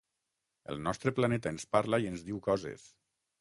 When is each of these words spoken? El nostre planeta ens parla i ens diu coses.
El 0.73 0.79
nostre 0.87 1.13
planeta 1.19 1.51
ens 1.57 1.67
parla 1.77 2.01
i 2.07 2.11
ens 2.13 2.25
diu 2.31 2.41
coses. 2.49 2.89